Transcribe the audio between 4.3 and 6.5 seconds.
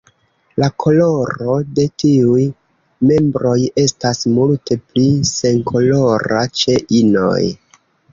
multe pli senkolora